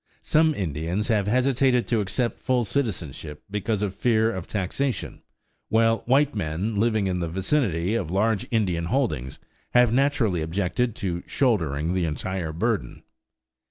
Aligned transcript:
Some 0.23 0.55
Indians 0.55 1.09
have 1.09 1.27
hesitated 1.27 1.85
to 1.85 2.01
accept 2.01 2.39
full 2.39 2.65
citizenship 2.65 3.43
because 3.51 3.83
of 3.83 3.93
fear 3.93 4.31
of 4.33 4.47
taxation; 4.47 5.21
while 5.69 5.99
white 6.07 6.33
men 6.33 6.73
living 6.73 7.05
in 7.05 7.19
the 7.19 7.27
vicinity 7.29 7.93
of 7.93 8.09
large 8.09 8.47
Indian 8.49 8.85
holdings 8.85 9.37
have 9.75 9.93
naturally 9.93 10.41
objected 10.41 10.95
to 10.95 11.21
shouldering 11.27 11.93
the 11.93 12.05
entire 12.05 12.51
burden. 12.51 13.03